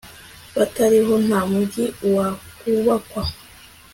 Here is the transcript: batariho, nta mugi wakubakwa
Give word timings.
batariho, 0.57 1.13
nta 1.25 1.39
mugi 1.51 1.85
wakubakwa 2.15 3.21